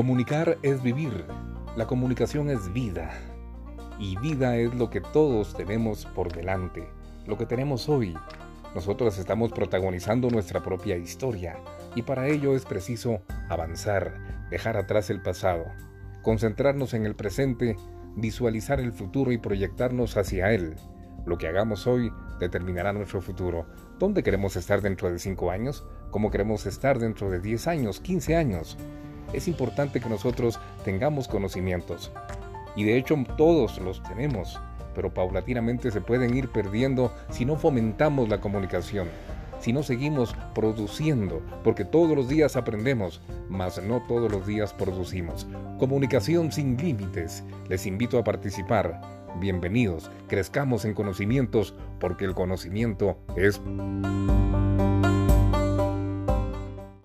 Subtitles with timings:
[0.00, 1.26] Comunicar es vivir.
[1.76, 3.10] La comunicación es vida.
[3.98, 6.88] Y vida es lo que todos tenemos por delante,
[7.26, 8.16] lo que tenemos hoy.
[8.74, 11.58] Nosotros estamos protagonizando nuestra propia historia
[11.94, 13.20] y para ello es preciso
[13.50, 14.14] avanzar,
[14.50, 15.66] dejar atrás el pasado,
[16.22, 17.76] concentrarnos en el presente,
[18.16, 20.76] visualizar el futuro y proyectarnos hacia él.
[21.26, 23.66] Lo que hagamos hoy determinará nuestro futuro.
[23.98, 25.84] ¿Dónde queremos estar dentro de 5 años?
[26.10, 28.78] ¿Cómo queremos estar dentro de 10 años, 15 años?
[29.32, 32.10] Es importante que nosotros tengamos conocimientos.
[32.76, 34.58] Y de hecho todos los tenemos,
[34.94, 39.08] pero paulatinamente se pueden ir perdiendo si no fomentamos la comunicación,
[39.60, 45.46] si no seguimos produciendo, porque todos los días aprendemos, mas no todos los días producimos.
[45.78, 47.44] Comunicación sin límites.
[47.68, 49.00] Les invito a participar.
[49.38, 53.60] Bienvenidos, crezcamos en conocimientos, porque el conocimiento es...